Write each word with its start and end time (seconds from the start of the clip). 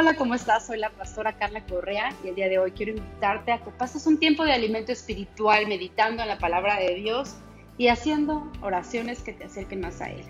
Hola, 0.00 0.14
¿cómo 0.14 0.34
estás? 0.34 0.66
Soy 0.66 0.78
la 0.78 0.88
pastora 0.88 1.36
Carla 1.36 1.62
Correa 1.66 2.14
y 2.24 2.28
el 2.28 2.34
día 2.34 2.48
de 2.48 2.58
hoy 2.58 2.72
quiero 2.72 2.92
invitarte 2.92 3.52
a 3.52 3.58
que 3.58 3.70
pases 3.70 4.06
un 4.06 4.16
tiempo 4.18 4.46
de 4.46 4.52
alimento 4.54 4.92
espiritual 4.92 5.66
meditando 5.66 6.22
en 6.22 6.28
la 6.30 6.38
palabra 6.38 6.78
de 6.78 6.94
Dios 6.94 7.36
y 7.76 7.88
haciendo 7.88 8.50
oraciones 8.62 9.20
que 9.20 9.34
te 9.34 9.44
acerquen 9.44 9.82
más 9.82 10.00
a 10.00 10.08
Él. 10.08 10.24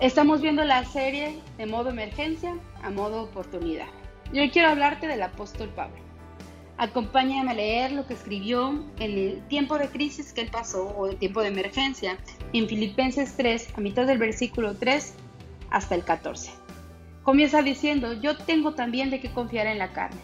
Estamos 0.00 0.40
viendo 0.40 0.62
la 0.62 0.84
serie 0.84 1.40
de 1.58 1.66
modo 1.66 1.90
emergencia 1.90 2.56
a 2.80 2.90
modo 2.90 3.22
oportunidad. 3.22 3.88
Yo 4.32 4.48
quiero 4.52 4.68
hablarte 4.68 5.08
del 5.08 5.22
apóstol 5.22 5.68
Pablo. 5.70 5.96
Acompáñame 6.78 7.50
a 7.50 7.54
leer 7.54 7.90
lo 7.90 8.06
que 8.06 8.14
escribió 8.14 8.84
en 9.00 9.18
el 9.18 9.48
tiempo 9.48 9.78
de 9.78 9.88
crisis 9.88 10.32
que 10.32 10.42
él 10.42 10.50
pasó 10.52 10.90
o 10.90 11.08
el 11.08 11.16
tiempo 11.16 11.42
de 11.42 11.48
emergencia 11.48 12.18
en 12.52 12.68
Filipenses 12.68 13.36
3, 13.36 13.70
a 13.76 13.80
mitad 13.80 14.06
del 14.06 14.18
versículo 14.18 14.76
3 14.76 15.12
hasta 15.70 15.96
el 15.96 16.04
14. 16.04 16.65
Comienza 17.26 17.60
diciendo, 17.60 18.12
yo 18.12 18.36
tengo 18.36 18.74
también 18.74 19.10
de 19.10 19.18
qué 19.18 19.32
confiar 19.32 19.66
en 19.66 19.78
la 19.78 19.92
carne. 19.92 20.20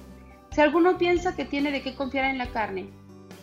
Si 0.52 0.60
alguno 0.60 0.98
piensa 0.98 1.34
que 1.34 1.44
tiene 1.44 1.72
de 1.72 1.82
qué 1.82 1.96
confiar 1.96 2.26
en 2.26 2.38
la 2.38 2.46
carne, 2.52 2.90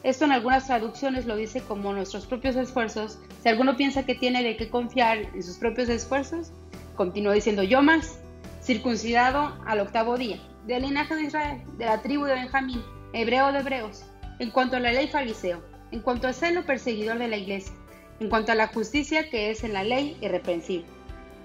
esto 0.02 0.23
en 0.23 0.31
algunas 0.31 0.67
traducciones 0.67 1.26
lo 1.26 1.36
dice 1.36 1.59
como 1.59 1.91
nuestros 1.91 2.26
propios 2.26 2.55
esfuerzos. 2.55 3.20
Si 3.44 3.50
alguno 3.50 3.76
piensa 3.76 4.05
que 4.05 4.16
tiene 4.16 4.44
de 4.44 4.55
qué 4.55 4.70
confiar 4.70 5.17
en 5.17 5.44
sus 5.44 5.58
propios 5.58 5.90
esfuerzos, 5.90 6.53
continúa 6.95 7.34
diciendo 7.34 7.62
yo 7.62 7.81
más, 7.81 8.22
circuncidado 8.64 9.53
al 9.66 9.81
octavo 9.81 10.17
día, 10.17 10.39
del 10.66 10.84
linaje 10.84 11.16
de 11.16 11.23
Israel, 11.23 11.62
de 11.78 11.84
la 11.84 12.02
tribu 12.02 12.23
de 12.23 12.36
Benjamín, 12.36 12.81
hebreo 13.12 13.52
de 13.52 13.59
hebreos, 13.59 14.05
en 14.39 14.52
cuanto 14.52 14.78
a 14.78 14.80
la 14.80 14.94
ley 14.94 15.09
fariseo, 15.09 15.62
en 15.91 16.00
cuanto 16.00 16.30
a 16.30 16.34
celo 16.34 16.66
perseguidor 16.66 17.20
de 17.20 17.28
la 17.28 17.36
iglesia, 17.36 17.73
en 18.22 18.30
cuanto 18.30 18.53
a 18.53 18.55
la 18.55 18.67
justicia 18.67 19.30
que 19.30 19.52
es 19.52 19.66
en 19.66 19.73
la 19.73 19.84
ley 19.84 20.16
irreprensible. 20.22 20.98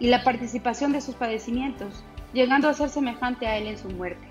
y 0.00 0.08
la 0.08 0.24
participación 0.24 0.92
de 0.92 1.00
sus 1.00 1.14
padecimientos, 1.14 2.04
llegando 2.32 2.68
a 2.68 2.74
ser 2.74 2.88
semejante 2.88 3.46
a 3.46 3.56
él 3.56 3.66
en 3.66 3.78
su 3.78 3.88
muerte, 3.88 4.26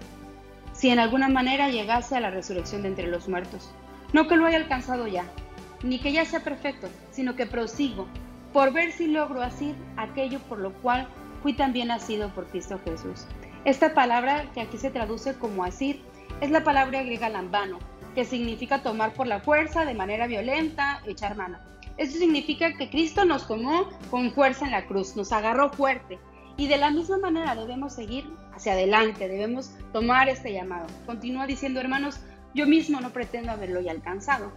si 0.74 0.90
en 0.90 1.00
alguna 1.00 1.30
manera 1.30 1.70
llegase 1.70 2.16
a 2.16 2.20
la 2.20 2.30
resurrección 2.30 2.84
de 2.84 2.90
entre 2.90 3.08
los 3.08 3.28
muertos. 3.28 3.72
No 4.14 4.28
que 4.28 4.38
lo 4.38 4.46
haya 4.46 4.58
alcanzado 4.58 5.08
ya, 5.08 5.26
ni 5.84 6.00
que 6.00 6.12
ya 6.12 6.26
sea 6.26 6.40
perfecto, 6.42 6.88
sino 7.12 7.36
que 7.36 7.46
prosigo, 7.46 8.08
por 8.54 8.72
ver 8.72 8.92
si 8.92 9.08
logro 9.08 9.42
asir 9.42 9.76
aquello 9.98 10.40
por 10.40 10.59
lo 10.59 10.72
cual 10.74 11.08
fui 11.44 11.54
también 11.54 11.90
nacido 11.90 12.30
por 12.30 12.48
Cristo 12.48 12.80
Jesús. 12.84 13.26
Esta 13.66 13.94
palabra, 13.94 14.46
que 14.54 14.62
aquí 14.62 14.78
se 14.78 14.92
traduce 14.92 15.36
como 15.36 15.64
asir, 15.64 16.02
es 16.42 16.52
la 16.52 16.64
palabra 16.64 17.04
griega 17.04 17.30
lambano, 17.30 17.80
que 18.16 18.26
significa 18.26 18.81
tomar 18.81 19.14
por 19.14 19.28
la 19.28 19.42
fuerza, 19.42 19.86
de 19.86 19.94
manera 19.94 20.28
violenta, 20.28 21.02
echar 21.06 21.36
mano. 21.36 21.59
Esto 21.98 22.20
significa 22.20 22.73
que 22.78 22.90
Cristo 22.90 23.26
nos 23.26 23.48
tomó 23.48 23.90
con 24.09 24.31
fuerza 24.31 24.66
en 24.66 24.72
la 24.72 24.86
cruz, 24.86 25.16
nos 25.16 25.31
agarró 25.31 25.72
fuerte. 25.72 26.20
Y 26.58 26.67
de 26.67 26.78
la 26.78 26.92
misma 26.92 27.17
manera 27.17 27.56
debemos 27.56 27.94
seguir 27.94 28.26
hacia 28.53 28.73
adelante, 28.73 29.28
debemos 29.28 29.72
tomar 29.94 30.30
este 30.30 30.53
llamado. 30.53 30.88
Continúa 31.06 31.45
diciendo, 31.48 31.80
hermanos, 31.80 32.20
yo 32.53 32.66
mismo 32.66 33.00
no 33.00 33.12
pretendo 33.12 33.52
haberlo 33.52 33.81
ya 33.81 33.92
alcanzado. 33.92 34.52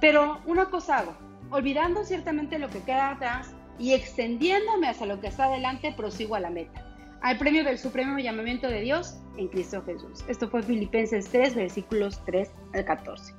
Pero 0.00 0.40
una 0.46 0.66
cosa 0.70 0.98
hago, 0.98 1.16
olvidando 1.50 2.04
ciertamente 2.04 2.58
lo 2.58 2.68
que 2.68 2.82
queda 2.82 3.10
atrás 3.10 3.54
y 3.78 3.92
extendiéndome 3.92 4.88
hacia 4.88 5.06
lo 5.06 5.20
que 5.20 5.28
está 5.28 5.44
adelante, 5.44 5.94
prosigo 5.96 6.34
a 6.34 6.40
la 6.40 6.50
meta 6.50 6.84
al 7.24 7.38
premio 7.38 7.64
del 7.64 7.78
supremo 7.78 8.18
llamamiento 8.18 8.68
de 8.68 8.82
Dios 8.82 9.16
en 9.38 9.48
Cristo 9.48 9.82
Jesús. 9.86 10.22
Esto 10.28 10.46
fue 10.50 10.62
Filipenses 10.62 11.26
3, 11.30 11.54
versículos 11.54 12.22
3 12.26 12.50
al 12.74 12.84
14. 12.84 13.32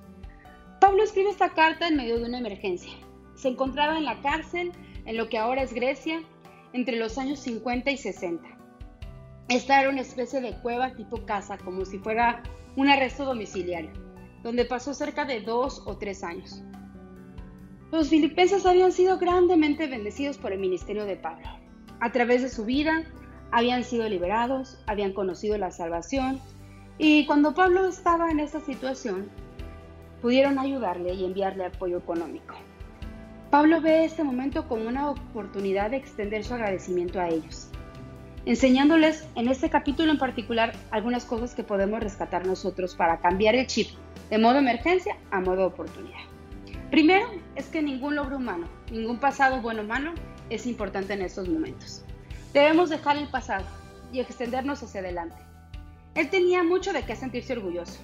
Pablo 0.82 1.04
escribe 1.04 1.30
esta 1.30 1.50
carta 1.50 1.88
en 1.88 1.98
medio 1.98 2.18
de 2.18 2.26
una 2.26 2.40
emergencia. 2.40 2.92
Se 3.46 3.52
encontraba 3.52 3.96
en 3.96 4.06
la 4.06 4.20
cárcel, 4.22 4.72
en 5.06 5.18
lo 5.18 5.30
que 5.30 5.38
ahora 5.38 5.62
es 5.62 5.72
Grecia, 5.72 6.24
entre 6.74 6.98
los 6.98 7.20
años 7.20 7.38
50 7.42 7.92
y 7.92 7.98
60. 7.98 8.44
Esta 9.50 9.80
era 9.80 9.92
una 9.92 10.02
especie 10.02 10.42
de 10.42 10.60
cueva 10.64 10.96
tipo 10.96 11.28
casa, 11.28 11.60
como 11.60 11.86
si 11.86 12.00
fuera 12.00 12.42
un 12.76 12.90
arresto 12.90 13.24
domiciliario, 13.24 13.92
donde 14.42 14.66
pasó 14.66 14.96
cerca 14.96 15.26
de 15.26 15.42
dos 15.42 15.84
o 15.86 15.96
tres 15.96 16.24
años. 16.24 16.64
Los 17.92 18.10
filipenses 18.10 18.66
habían 18.66 18.92
sido 18.92 19.20
grandemente 19.20 19.86
bendecidos 19.86 20.40
por 20.40 20.52
el 20.52 20.58
ministerio 20.58 21.06
de 21.06 21.16
Pablo. 21.16 21.48
A 22.00 22.12
través 22.12 22.42
de 22.42 22.50
su 22.50 22.66
vida, 22.66 23.04
habían 23.52 23.84
sido 23.84 24.10
liberados, 24.10 24.84
habían 24.88 25.14
conocido 25.14 25.56
la 25.60 25.70
salvación 25.70 26.42
y 26.98 27.28
cuando 27.28 27.54
Pablo 27.54 27.86
estaba 27.86 28.32
en 28.32 28.40
esa 28.40 28.60
situación, 28.60 29.30
pudieron 30.24 30.58
ayudarle 30.58 31.14
y 31.14 31.26
enviarle 31.26 31.66
apoyo 31.66 32.00
económico. 32.00 32.56
Pablo 33.56 33.80
ve 33.80 34.04
este 34.04 34.22
momento 34.22 34.68
como 34.68 34.86
una 34.86 35.10
oportunidad 35.10 35.92
de 35.92 35.96
extender 35.96 36.44
su 36.44 36.54
agradecimiento 36.54 37.22
a 37.22 37.30
ellos, 37.30 37.70
enseñándoles 38.46 39.26
en 39.36 39.48
este 39.48 39.70
capítulo 39.70 40.12
en 40.12 40.18
particular 40.18 40.74
algunas 40.92 41.24
cosas 41.24 41.56
que 41.56 41.64
podemos 41.64 42.02
rescatar 42.02 42.46
nosotros 42.46 42.96
para 42.96 43.22
cambiar 43.22 43.56
el 43.56 43.66
chip 43.66 43.92
de 44.30 44.40
modo 44.40 44.60
emergencia 44.60 45.16
a 45.32 45.40
modo 45.40 45.68
oportunidad. 45.68 46.20
Primero 46.92 47.28
es 47.56 47.68
que 47.68 47.82
ningún 47.82 48.18
logro 48.18 48.36
humano, 48.36 48.68
ningún 48.92 49.22
pasado 49.22 49.62
bueno 49.62 49.84
o 49.84 49.86
malo 49.86 50.12
es 50.50 50.66
importante 50.66 51.14
en 51.14 51.22
estos 51.22 51.48
momentos. 51.48 52.04
Debemos 52.52 52.90
dejar 52.90 53.16
el 53.16 53.30
pasado 53.30 53.64
y 54.12 54.20
extendernos 54.20 54.84
hacia 54.84 55.00
adelante. 55.00 55.38
Él 56.16 56.30
tenía 56.30 56.62
mucho 56.62 56.92
de 56.92 57.04
qué 57.04 57.16
sentirse 57.16 57.54
orgulloso. 57.54 58.02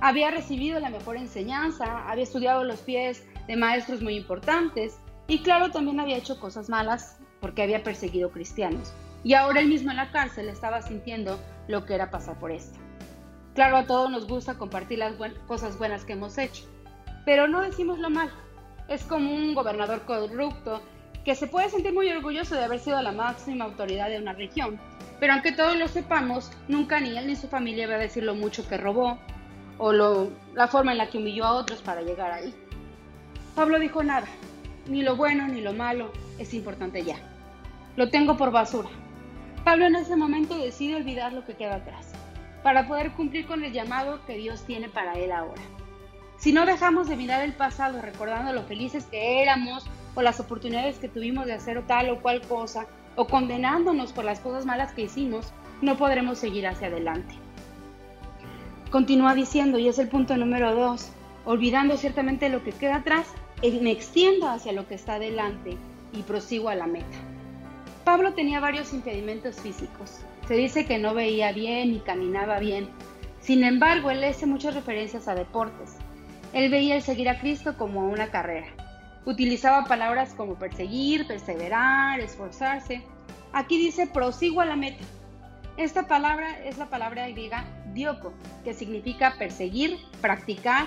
Había 0.00 0.30
recibido 0.30 0.80
la 0.80 0.88
mejor 0.88 1.18
enseñanza, 1.18 2.08
había 2.08 2.24
estudiado 2.24 2.64
los 2.64 2.80
pies 2.80 3.24
de 3.46 3.56
maestros 3.56 4.02
muy 4.02 4.16
importantes 4.16 4.98
y 5.28 5.40
claro, 5.40 5.70
también 5.70 6.00
había 6.00 6.16
hecho 6.16 6.38
cosas 6.38 6.68
malas 6.68 7.18
porque 7.40 7.62
había 7.62 7.82
perseguido 7.82 8.30
cristianos. 8.30 8.92
Y 9.24 9.34
ahora 9.34 9.60
él 9.60 9.68
mismo 9.68 9.90
en 9.90 9.96
la 9.96 10.12
cárcel 10.12 10.48
estaba 10.48 10.82
sintiendo 10.82 11.40
lo 11.66 11.84
que 11.84 11.94
era 11.94 12.10
pasar 12.10 12.38
por 12.38 12.52
esto. 12.52 12.78
Claro, 13.54 13.76
a 13.76 13.86
todos 13.86 14.10
nos 14.10 14.28
gusta 14.28 14.58
compartir 14.58 14.98
las 14.98 15.14
cosas 15.46 15.78
buenas 15.78 16.04
que 16.04 16.12
hemos 16.12 16.38
hecho, 16.38 16.64
pero 17.24 17.48
no 17.48 17.62
decimos 17.62 17.98
lo 17.98 18.10
mal. 18.10 18.30
Es 18.88 19.02
como 19.02 19.34
un 19.34 19.54
gobernador 19.54 20.02
corrupto 20.02 20.80
que 21.24 21.34
se 21.34 21.48
puede 21.48 21.70
sentir 21.70 21.92
muy 21.92 22.08
orgulloso 22.10 22.54
de 22.54 22.64
haber 22.64 22.78
sido 22.78 23.02
la 23.02 23.10
máxima 23.10 23.64
autoridad 23.64 24.08
de 24.08 24.18
una 24.18 24.32
región. 24.32 24.78
Pero 25.18 25.32
aunque 25.32 25.50
todos 25.50 25.76
lo 25.76 25.88
sepamos, 25.88 26.52
nunca 26.68 27.00
ni 27.00 27.16
él 27.16 27.26
ni 27.26 27.34
su 27.34 27.48
familia 27.48 27.88
va 27.88 27.94
a 27.94 27.98
decir 27.98 28.22
lo 28.22 28.34
mucho 28.34 28.68
que 28.68 28.76
robó 28.76 29.18
o 29.78 29.92
la 29.92 30.68
forma 30.68 30.92
en 30.92 30.98
la 30.98 31.10
que 31.10 31.18
humilló 31.18 31.44
a 31.46 31.54
otros 31.54 31.82
para 31.82 32.02
llegar 32.02 32.30
ahí. 32.30 32.54
Pablo 33.56 33.78
dijo 33.78 34.02
nada, 34.02 34.26
ni 34.86 35.00
lo 35.00 35.16
bueno 35.16 35.48
ni 35.48 35.62
lo 35.62 35.72
malo 35.72 36.12
es 36.38 36.52
importante 36.52 37.02
ya. 37.02 37.16
Lo 37.96 38.10
tengo 38.10 38.36
por 38.36 38.50
basura. 38.50 38.90
Pablo 39.64 39.86
en 39.86 39.96
ese 39.96 40.14
momento 40.14 40.58
decide 40.58 40.96
olvidar 40.96 41.32
lo 41.32 41.46
que 41.46 41.54
queda 41.54 41.76
atrás, 41.76 42.12
para 42.62 42.86
poder 42.86 43.12
cumplir 43.12 43.46
con 43.46 43.64
el 43.64 43.72
llamado 43.72 44.20
que 44.26 44.36
Dios 44.36 44.64
tiene 44.66 44.90
para 44.90 45.14
él 45.14 45.32
ahora. 45.32 45.62
Si 46.36 46.52
no 46.52 46.66
dejamos 46.66 47.08
de 47.08 47.16
mirar 47.16 47.42
el 47.42 47.54
pasado 47.54 48.02
recordando 48.02 48.52
lo 48.52 48.62
felices 48.64 49.06
que 49.06 49.40
éramos 49.42 49.86
o 50.14 50.20
las 50.20 50.38
oportunidades 50.38 50.98
que 50.98 51.08
tuvimos 51.08 51.46
de 51.46 51.54
hacer 51.54 51.82
tal 51.86 52.10
o 52.10 52.20
cual 52.20 52.42
cosa, 52.42 52.86
o 53.16 53.26
condenándonos 53.26 54.12
por 54.12 54.26
las 54.26 54.40
cosas 54.40 54.66
malas 54.66 54.92
que 54.92 55.04
hicimos, 55.04 55.54
no 55.80 55.96
podremos 55.96 56.36
seguir 56.36 56.66
hacia 56.66 56.88
adelante. 56.88 57.34
Continúa 58.90 59.34
diciendo, 59.34 59.78
y 59.78 59.88
es 59.88 59.98
el 59.98 60.08
punto 60.08 60.36
número 60.36 60.74
dos, 60.74 61.08
olvidando 61.46 61.96
ciertamente 61.96 62.50
lo 62.50 62.62
que 62.62 62.72
queda 62.72 62.96
atrás, 62.96 63.28
me 63.62 63.90
extiendo 63.90 64.48
hacia 64.48 64.72
lo 64.72 64.86
que 64.86 64.94
está 64.94 65.14
adelante 65.14 65.76
y 66.12 66.22
prosigo 66.22 66.68
a 66.68 66.74
la 66.74 66.86
meta. 66.86 67.16
Pablo 68.04 68.34
tenía 68.34 68.60
varios 68.60 68.92
impedimentos 68.92 69.56
físicos. 69.56 70.20
Se 70.46 70.54
dice 70.54 70.86
que 70.86 70.98
no 70.98 71.14
veía 71.14 71.52
bien 71.52 71.92
ni 71.92 71.98
caminaba 72.00 72.60
bien. 72.60 72.88
Sin 73.40 73.64
embargo, 73.64 74.10
él 74.10 74.22
hace 74.22 74.46
muchas 74.46 74.74
referencias 74.74 75.26
a 75.26 75.34
deportes. 75.34 75.96
Él 76.52 76.70
veía 76.70 76.96
el 76.96 77.02
seguir 77.02 77.28
a 77.28 77.40
Cristo 77.40 77.76
como 77.76 78.08
una 78.08 78.30
carrera. 78.30 78.68
Utilizaba 79.24 79.86
palabras 79.86 80.34
como 80.34 80.54
perseguir, 80.54 81.26
perseverar, 81.26 82.20
esforzarse. 82.20 83.02
Aquí 83.52 83.76
dice 83.76 84.06
prosigo 84.06 84.60
a 84.60 84.66
la 84.66 84.76
meta. 84.76 85.04
Esta 85.76 86.06
palabra 86.06 86.64
es 86.64 86.78
la 86.78 86.86
palabra 86.86 87.28
griega 87.28 87.64
dioco, 87.92 88.32
que 88.64 88.72
significa 88.72 89.34
perseguir, 89.36 89.98
practicar, 90.20 90.86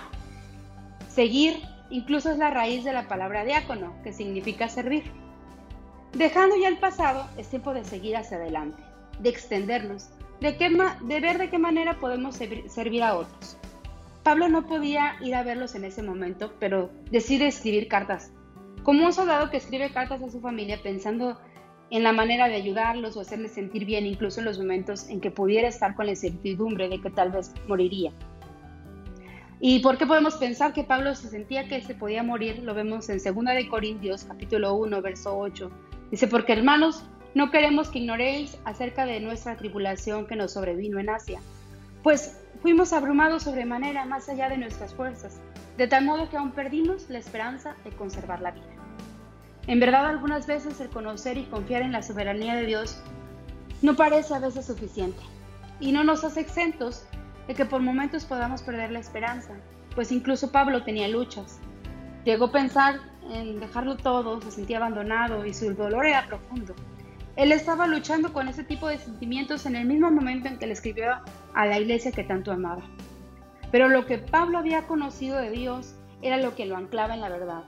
seguir, 1.09 1.61
incluso 1.89 2.31
es 2.31 2.37
la 2.37 2.49
raíz 2.49 2.83
de 2.83 2.93
la 2.93 3.07
palabra 3.07 3.45
diácono, 3.45 3.93
que 4.03 4.13
significa 4.13 4.69
servir. 4.69 5.03
Dejando 6.13 6.55
ya 6.55 6.67
el 6.67 6.77
pasado, 6.77 7.27
es 7.37 7.49
tiempo 7.49 7.73
de 7.73 7.85
seguir 7.85 8.17
hacia 8.17 8.37
adelante, 8.37 8.81
de 9.19 9.29
extendernos, 9.29 10.09
de, 10.39 11.19
ver 11.21 11.37
de 11.37 11.49
qué 11.49 11.59
manera 11.59 11.99
podemos 11.99 12.35
servir 12.35 13.03
a 13.03 13.15
otros. 13.15 13.57
Pablo 14.23 14.49
no 14.49 14.67
podía 14.67 15.15
ir 15.21 15.35
a 15.35 15.43
verlos 15.43 15.75
en 15.75 15.85
ese 15.85 16.03
momento, 16.03 16.53
pero 16.59 16.89
decide 17.11 17.47
escribir 17.47 17.87
cartas. 17.87 18.31
Como 18.83 19.05
un 19.05 19.13
soldado 19.13 19.49
que 19.49 19.57
escribe 19.57 19.91
cartas 19.91 20.21
a 20.21 20.29
su 20.29 20.39
familia 20.41 20.79
pensando 20.81 21.39
en 21.89 22.03
la 22.03 22.13
manera 22.13 22.47
de 22.47 22.55
ayudarlos 22.55 23.17
o 23.17 23.21
hacerles 23.21 23.53
sentir 23.53 23.85
bien, 23.85 24.05
incluso 24.05 24.39
en 24.39 24.45
los 24.45 24.59
momentos 24.59 25.09
en 25.09 25.21
que 25.21 25.31
pudiera 25.31 25.67
estar 25.67 25.95
con 25.95 26.05
la 26.05 26.11
incertidumbre 26.11 26.89
de 26.89 27.01
que 27.01 27.09
tal 27.09 27.31
vez 27.31 27.53
moriría. 27.67 28.11
¿Y 29.61 29.79
por 29.79 29.97
qué 29.97 30.05
podemos 30.05 30.35
pensar 30.35 30.71
que 30.71 30.85
Pablo 30.85 31.13
se 31.15 31.27
sentía 31.27 31.67
que 31.67 31.81
se 31.81 31.93
podía 31.93 32.23
morir? 32.23 32.59
Lo 32.63 32.73
vemos 32.73 33.09
en 33.09 33.17
2 33.17 33.45
de 33.55 33.67
Corintios 33.67 34.23
capítulo 34.23 34.73
1, 34.75 35.01
verso 35.01 35.37
8. 35.37 35.69
Dice, 36.11 36.27
porque 36.27 36.53
hermanos, 36.53 37.03
no 37.35 37.51
queremos 37.51 37.89
que 37.89 37.99
ignoréis 37.99 38.57
acerca 38.63 39.05
de 39.05 39.19
nuestra 39.19 39.57
tribulación 39.57 40.27
que 40.27 40.37
nos 40.37 40.53
sobrevino 40.53 40.97
en 40.97 41.09
Asia, 41.09 41.41
pues 42.03 42.39
fuimos 42.61 42.93
abrumados 42.93 43.43
sobremanera 43.43 44.05
más 44.05 44.29
allá 44.29 44.47
de 44.47 44.57
nuestras 44.57 44.93
fuerzas, 44.93 45.41
de 45.77 45.87
tal 45.87 46.05
modo 46.05 46.29
que 46.29 46.37
aún 46.37 46.51
perdimos 46.51 47.09
la 47.09 47.19
esperanza 47.19 47.75
de 47.83 47.91
conservar 47.91 48.41
la 48.41 48.51
vida. 48.51 48.65
En 49.67 49.81
verdad 49.81 50.05
algunas 50.05 50.47
veces 50.47 50.79
el 50.79 50.89
conocer 50.89 51.37
y 51.37 51.43
confiar 51.43 51.81
en 51.81 51.91
la 51.91 52.01
soberanía 52.01 52.55
de 52.55 52.65
Dios 52.65 53.01
no 53.81 53.97
parece 53.97 54.33
a 54.33 54.39
veces 54.39 54.65
suficiente 54.65 55.21
y 55.81 55.91
no 55.91 56.05
nos 56.05 56.23
hace 56.23 56.39
exentos 56.39 57.05
de 57.49 57.55
que 57.55 57.65
por 57.65 57.81
momentos 57.81 58.25
podamos 58.25 58.61
perder 58.61 58.91
la 58.91 58.99
esperanza, 58.99 59.55
pues 59.95 60.11
incluso 60.11 60.51
Pablo 60.51 60.83
tenía 60.83 61.07
luchas. 61.07 61.59
Llegó 62.23 62.45
a 62.45 62.51
pensar 62.51 62.99
en 63.27 63.59
dejarlo 63.59 63.97
todo, 63.97 64.39
se 64.39 64.51
sentía 64.51 64.77
abandonado 64.77 65.43
y 65.47 65.55
su 65.55 65.73
dolor 65.73 66.05
era 66.05 66.27
profundo. 66.27 66.75
Él 67.37 67.51
estaba 67.51 67.87
luchando 67.87 68.33
con 68.33 68.49
ese 68.49 68.63
tipo 68.63 68.87
de 68.87 68.99
sentimientos 68.99 69.65
en 69.65 69.75
el 69.75 69.87
mismo 69.87 70.11
momento 70.11 70.47
en 70.47 70.59
que 70.59 70.67
le 70.67 70.73
escribió 70.73 71.07
a 71.55 71.65
la 71.65 71.79
iglesia 71.79 72.11
que 72.11 72.23
tanto 72.23 72.51
amaba. 72.51 72.83
Pero 73.71 73.89
lo 73.89 74.05
que 74.05 74.19
Pablo 74.19 74.59
había 74.59 74.85
conocido 74.85 75.39
de 75.39 75.49
Dios 75.49 75.95
era 76.21 76.37
lo 76.37 76.53
que 76.53 76.67
lo 76.67 76.77
anclaba 76.77 77.15
en 77.15 77.21
la 77.21 77.29
verdad, 77.29 77.63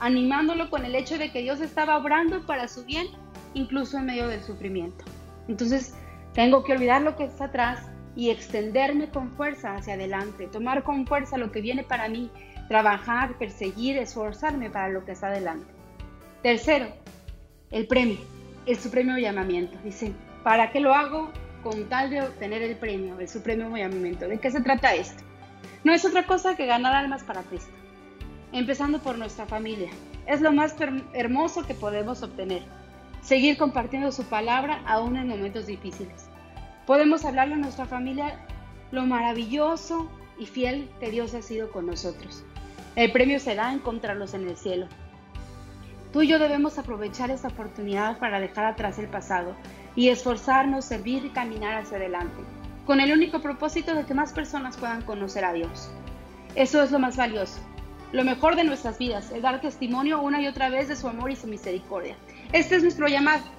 animándolo 0.00 0.70
con 0.70 0.86
el 0.86 0.94
hecho 0.94 1.18
de 1.18 1.32
que 1.32 1.42
Dios 1.42 1.60
estaba 1.60 1.98
obrando 1.98 2.46
para 2.46 2.66
su 2.66 2.82
bien, 2.86 3.08
incluso 3.52 3.98
en 3.98 4.06
medio 4.06 4.26
del 4.26 4.42
sufrimiento. 4.42 5.04
Entonces, 5.48 5.94
tengo 6.32 6.64
que 6.64 6.72
olvidar 6.72 7.02
lo 7.02 7.14
que 7.14 7.24
está 7.24 7.44
atrás 7.44 7.90
y 8.16 8.30
extenderme 8.30 9.08
con 9.08 9.30
fuerza 9.32 9.74
hacia 9.74 9.94
adelante, 9.94 10.46
tomar 10.46 10.82
con 10.82 11.06
fuerza 11.06 11.38
lo 11.38 11.52
que 11.52 11.60
viene 11.60 11.84
para 11.84 12.08
mí, 12.08 12.30
trabajar, 12.68 13.38
perseguir, 13.38 13.96
esforzarme 13.96 14.70
para 14.70 14.88
lo 14.88 15.04
que 15.04 15.12
está 15.12 15.28
adelante. 15.28 15.66
Tercero, 16.42 16.88
el 17.70 17.86
premio 17.86 18.18
el 18.68 18.78
supremo 18.78 19.16
llamamiento. 19.16 19.78
Dice, 19.82 20.12
¿para 20.44 20.70
qué 20.70 20.80
lo 20.80 20.94
hago? 20.94 21.30
Con 21.62 21.88
tal 21.88 22.10
de 22.10 22.20
obtener 22.20 22.62
el 22.62 22.76
premio, 22.76 23.18
el 23.18 23.28
supremo 23.28 23.76
llamamiento. 23.76 24.28
¿De 24.28 24.38
qué 24.38 24.50
se 24.50 24.60
trata 24.60 24.94
esto? 24.94 25.24
No 25.84 25.92
es 25.92 26.04
otra 26.04 26.24
cosa 26.24 26.54
que 26.54 26.66
ganar 26.66 26.94
almas 26.94 27.24
para 27.24 27.42
Cristo. 27.42 27.72
Empezando 28.52 29.00
por 29.00 29.16
nuestra 29.16 29.46
familia. 29.46 29.90
Es 30.26 30.42
lo 30.42 30.52
más 30.52 30.76
hermoso 31.14 31.66
que 31.66 31.74
podemos 31.74 32.22
obtener. 32.22 32.62
Seguir 33.22 33.56
compartiendo 33.56 34.12
su 34.12 34.24
palabra 34.24 34.82
aún 34.86 35.16
en 35.16 35.28
momentos 35.28 35.66
difíciles. 35.66 36.28
Podemos 36.88 37.26
hablarle 37.26 37.52
a 37.52 37.58
nuestra 37.58 37.84
familia 37.84 38.38
lo 38.92 39.04
maravilloso 39.04 40.10
y 40.38 40.46
fiel 40.46 40.88
que 41.00 41.10
Dios 41.10 41.34
ha 41.34 41.42
sido 41.42 41.70
con 41.70 41.84
nosotros. 41.84 42.42
El 42.96 43.12
premio 43.12 43.38
será 43.40 43.74
encontrarlos 43.74 44.32
en 44.32 44.48
el 44.48 44.56
cielo. 44.56 44.86
Tú 46.14 46.22
y 46.22 46.28
yo 46.28 46.38
debemos 46.38 46.78
aprovechar 46.78 47.30
esta 47.30 47.48
oportunidad 47.48 48.18
para 48.18 48.40
dejar 48.40 48.64
atrás 48.64 48.98
el 48.98 49.06
pasado 49.06 49.54
y 49.96 50.08
esforzarnos, 50.08 50.86
servir 50.86 51.26
y 51.26 51.28
caminar 51.28 51.76
hacia 51.76 51.98
adelante, 51.98 52.42
con 52.86 53.00
el 53.00 53.12
único 53.12 53.42
propósito 53.42 53.94
de 53.94 54.06
que 54.06 54.14
más 54.14 54.32
personas 54.32 54.78
puedan 54.78 55.02
conocer 55.02 55.44
a 55.44 55.52
Dios. 55.52 55.90
Eso 56.54 56.82
es 56.82 56.90
lo 56.90 56.98
más 56.98 57.18
valioso, 57.18 57.60
lo 58.12 58.24
mejor 58.24 58.56
de 58.56 58.64
nuestras 58.64 58.96
vidas, 58.96 59.30
es 59.30 59.42
dar 59.42 59.60
testimonio 59.60 60.22
una 60.22 60.40
y 60.40 60.46
otra 60.46 60.70
vez 60.70 60.88
de 60.88 60.96
su 60.96 61.06
amor 61.06 61.30
y 61.30 61.36
su 61.36 61.48
misericordia. 61.48 62.16
Este 62.54 62.76
es 62.76 62.82
nuestro 62.82 63.08
llamado. 63.08 63.57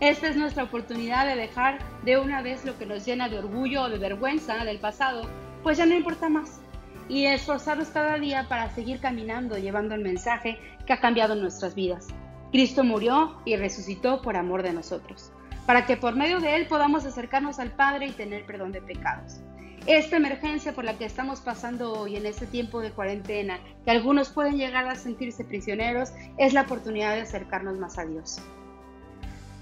Esta 0.00 0.28
es 0.28 0.36
nuestra 0.36 0.64
oportunidad 0.64 1.26
de 1.26 1.36
dejar 1.36 1.78
de 2.04 2.18
una 2.18 2.42
vez 2.42 2.64
lo 2.64 2.76
que 2.78 2.84
nos 2.84 3.06
llena 3.06 3.30
de 3.30 3.38
orgullo 3.38 3.84
o 3.84 3.88
de 3.88 3.98
vergüenza 3.98 4.64
del 4.64 4.78
pasado, 4.78 5.22
pues 5.62 5.78
ya 5.78 5.86
no 5.86 5.94
importa 5.94 6.28
más 6.28 6.60
y 7.08 7.24
esforzarnos 7.24 7.88
cada 7.88 8.18
día 8.18 8.46
para 8.48 8.74
seguir 8.74 9.00
caminando 9.00 9.58
llevando 9.58 9.94
el 9.94 10.02
mensaje 10.02 10.58
que 10.86 10.92
ha 10.92 11.00
cambiado 11.00 11.34
nuestras 11.34 11.74
vidas. 11.74 12.08
Cristo 12.52 12.84
murió 12.84 13.40
y 13.44 13.56
resucitó 13.56 14.22
por 14.22 14.36
amor 14.36 14.62
de 14.62 14.72
nosotros, 14.72 15.32
para 15.66 15.86
que 15.86 15.96
por 15.96 16.14
medio 16.14 16.40
de 16.40 16.56
Él 16.56 16.66
podamos 16.66 17.04
acercarnos 17.04 17.58
al 17.58 17.72
Padre 17.72 18.06
y 18.06 18.12
tener 18.12 18.44
perdón 18.44 18.72
de 18.72 18.82
pecados. 18.82 19.40
Esta 19.86 20.16
emergencia 20.16 20.72
por 20.72 20.84
la 20.84 20.98
que 20.98 21.04
estamos 21.04 21.40
pasando 21.40 21.92
hoy 21.92 22.16
en 22.16 22.26
este 22.26 22.46
tiempo 22.46 22.80
de 22.80 22.90
cuarentena, 22.90 23.60
que 23.84 23.92
algunos 23.92 24.30
pueden 24.30 24.56
llegar 24.56 24.88
a 24.88 24.96
sentirse 24.96 25.44
prisioneros, 25.44 26.10
es 26.38 26.52
la 26.52 26.62
oportunidad 26.62 27.14
de 27.14 27.20
acercarnos 27.20 27.78
más 27.78 27.96
a 27.98 28.04
Dios. 28.04 28.42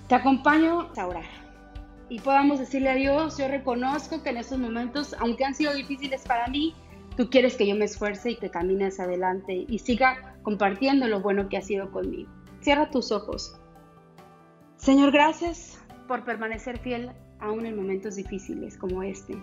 Te 0.09 0.15
acompaño 0.15 0.89
a 0.97 1.07
orar 1.07 1.25
y 2.09 2.21
podamos 2.21 2.59
decirle 2.59 2.91
a 2.91 2.95
Dios, 2.95 3.39
yo 3.39 3.49
reconozco 3.49 4.23
que 4.23 4.31
en 4.31 4.37
estos 4.39 4.59
momentos, 4.59 5.15
aunque 5.19 5.45
han 5.45 5.55
sido 5.55 5.73
difíciles 5.75 6.23
para 6.23 6.47
mí, 6.49 6.75
Tú 7.17 7.31
quieres 7.31 7.57
que 7.57 7.67
yo 7.67 7.77
me 7.77 7.85
esfuerce 7.85 8.33
y 8.33 8.37
que 8.37 8.51
camine 8.51 8.87
hacia 8.87 9.05
adelante 9.05 9.65
y 9.69 9.79
siga 9.79 10.35
compartiendo 10.43 11.07
lo 11.07 11.21
bueno 11.21 11.49
que 11.49 11.57
ha 11.57 11.63
sido 11.63 11.93
conmigo. 11.93 12.29
Cierra 12.61 12.91
tus 12.91 13.13
ojos. 13.13 13.57
Señor, 14.79 15.13
gracias 15.13 15.81
por 16.09 16.25
permanecer 16.25 16.79
fiel 16.81 17.13
aún 17.39 17.67
en 17.67 17.77
momentos 17.77 18.17
difíciles 18.17 18.77
como 18.77 19.05
este. 19.05 19.37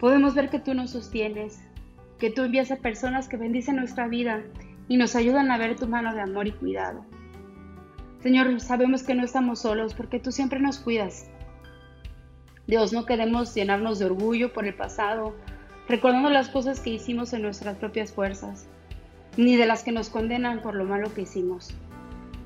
Podemos 0.00 0.34
ver 0.34 0.50
que 0.50 0.58
tú 0.58 0.74
nos 0.74 0.90
sostienes, 0.90 1.60
que 2.18 2.30
tú 2.30 2.42
envías 2.42 2.72
a 2.72 2.76
personas 2.76 3.28
que 3.28 3.36
bendicen 3.36 3.76
nuestra 3.76 4.08
vida 4.08 4.42
y 4.88 4.96
nos 4.96 5.14
ayudan 5.14 5.52
a 5.52 5.58
ver 5.58 5.76
tu 5.76 5.86
mano 5.86 6.12
de 6.12 6.22
amor 6.22 6.48
y 6.48 6.52
cuidado. 6.52 7.04
Señor, 8.22 8.60
sabemos 8.60 9.02
que 9.02 9.14
no 9.14 9.24
estamos 9.24 9.60
solos 9.60 9.94
porque 9.94 10.18
tú 10.18 10.32
siempre 10.32 10.60
nos 10.60 10.78
cuidas. 10.78 11.26
Dios, 12.66 12.92
no 12.92 13.06
queremos 13.06 13.54
llenarnos 13.54 13.98
de 13.98 14.06
orgullo 14.06 14.52
por 14.52 14.66
el 14.66 14.74
pasado 14.74 15.34
recordando 15.88 16.28
las 16.28 16.50
cosas 16.50 16.80
que 16.80 16.90
hicimos 16.90 17.32
en 17.32 17.42
nuestras 17.42 17.78
propias 17.78 18.12
fuerzas, 18.12 18.66
ni 19.36 19.56
de 19.56 19.66
las 19.66 19.82
que 19.82 19.92
nos 19.92 20.10
condenan 20.10 20.60
por 20.60 20.74
lo 20.74 20.84
malo 20.84 21.12
que 21.14 21.22
hicimos. 21.22 21.70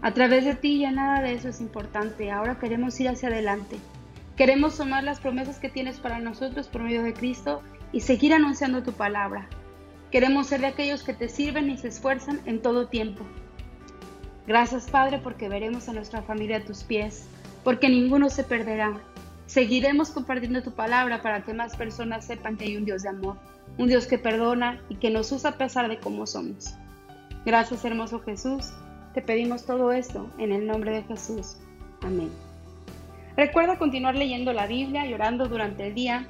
A 0.00 0.14
través 0.14 0.44
de 0.44 0.54
ti 0.54 0.78
ya 0.78 0.92
nada 0.92 1.20
de 1.22 1.34
eso 1.34 1.48
es 1.48 1.60
importante, 1.60 2.30
ahora 2.30 2.58
queremos 2.58 2.98
ir 3.00 3.08
hacia 3.08 3.28
adelante. 3.28 3.78
Queremos 4.36 4.76
tomar 4.76 5.04
las 5.04 5.20
promesas 5.20 5.58
que 5.58 5.68
tienes 5.68 5.98
para 5.98 6.20
nosotros 6.20 6.68
por 6.68 6.82
medio 6.82 7.02
de 7.02 7.12
Cristo 7.12 7.62
y 7.92 8.00
seguir 8.00 8.32
anunciando 8.32 8.82
tu 8.82 8.92
palabra. 8.92 9.48
Queremos 10.10 10.46
ser 10.46 10.60
de 10.60 10.68
aquellos 10.68 11.02
que 11.02 11.12
te 11.12 11.28
sirven 11.28 11.68
y 11.70 11.78
se 11.78 11.88
esfuerzan 11.88 12.40
en 12.46 12.62
todo 12.62 12.88
tiempo. 12.88 13.24
Gracias 14.46 14.90
Padre 14.90 15.18
porque 15.18 15.48
veremos 15.48 15.88
a 15.88 15.92
nuestra 15.92 16.22
familia 16.22 16.58
a 16.58 16.64
tus 16.64 16.82
pies, 16.82 17.26
porque 17.62 17.88
ninguno 17.88 18.28
se 18.28 18.44
perderá, 18.44 19.00
Seguiremos 19.52 20.10
compartiendo 20.10 20.62
tu 20.62 20.72
palabra 20.72 21.20
para 21.20 21.42
que 21.42 21.52
más 21.52 21.76
personas 21.76 22.24
sepan 22.24 22.56
que 22.56 22.64
hay 22.64 22.78
un 22.78 22.86
Dios 22.86 23.02
de 23.02 23.10
amor, 23.10 23.36
un 23.76 23.86
Dios 23.86 24.06
que 24.06 24.16
perdona 24.16 24.80
y 24.88 24.96
que 24.96 25.10
nos 25.10 25.30
usa 25.30 25.50
a 25.50 25.58
pesar 25.58 25.90
de 25.90 25.98
cómo 25.98 26.26
somos. 26.26 26.74
Gracias 27.44 27.84
hermoso 27.84 28.20
Jesús, 28.20 28.72
te 29.12 29.20
pedimos 29.20 29.66
todo 29.66 29.92
esto 29.92 30.30
en 30.38 30.52
el 30.52 30.66
nombre 30.66 30.92
de 30.92 31.02
Jesús. 31.02 31.58
Amén. 32.00 32.30
Recuerda 33.36 33.76
continuar 33.76 34.14
leyendo 34.14 34.54
la 34.54 34.66
Biblia 34.66 35.06
y 35.06 35.12
orando 35.12 35.46
durante 35.48 35.88
el 35.88 35.94
día. 35.94 36.26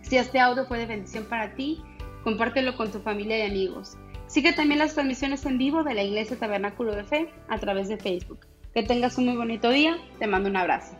Si 0.00 0.16
este 0.16 0.40
audio 0.40 0.64
fue 0.64 0.78
de 0.78 0.86
bendición 0.86 1.24
para 1.24 1.54
ti, 1.54 1.82
compártelo 2.22 2.78
con 2.78 2.90
tu 2.90 3.00
familia 3.00 3.40
y 3.40 3.50
amigos. 3.50 3.98
Sigue 4.34 4.52
también 4.52 4.80
las 4.80 4.94
transmisiones 4.94 5.46
en 5.46 5.58
vivo 5.58 5.84
de 5.84 5.94
la 5.94 6.02
Iglesia 6.02 6.36
Tabernáculo 6.36 6.96
de 6.96 7.04
Fe 7.04 7.30
a 7.46 7.56
través 7.58 7.86
de 7.86 7.98
Facebook. 7.98 8.40
Que 8.74 8.82
tengas 8.82 9.16
un 9.16 9.26
muy 9.26 9.36
bonito 9.36 9.70
día. 9.70 9.96
Te 10.18 10.26
mando 10.26 10.48
un 10.50 10.56
abrazo. 10.56 10.96